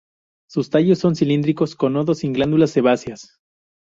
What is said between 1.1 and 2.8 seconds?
cilíndricos, con nodos sin glándulas